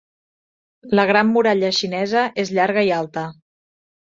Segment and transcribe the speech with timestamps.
[0.99, 3.29] La gran muralla xinesa és llarga i alta.